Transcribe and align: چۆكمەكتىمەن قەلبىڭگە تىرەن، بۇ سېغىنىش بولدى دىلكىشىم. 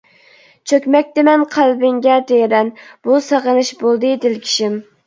چۆكمەكتىمەن 0.71 1.45
قەلبىڭگە 1.57 2.17
تىرەن، 2.33 2.75
بۇ 3.07 3.21
سېغىنىش 3.31 3.75
بولدى 3.85 4.17
دىلكىشىم. 4.27 4.81